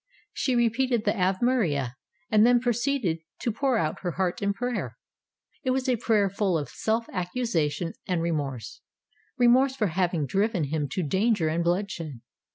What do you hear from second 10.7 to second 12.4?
to danger and bloodshed.